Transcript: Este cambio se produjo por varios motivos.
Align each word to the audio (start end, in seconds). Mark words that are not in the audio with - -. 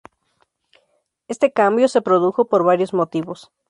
Este 1.27 1.51
cambio 1.53 1.87
se 1.87 2.01
produjo 2.01 2.45
por 2.45 2.63
varios 2.63 2.91
motivos. 2.91 3.51